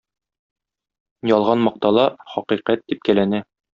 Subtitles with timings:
[1.31, 3.45] Ялган мактала, хакыйкать типкәләнә.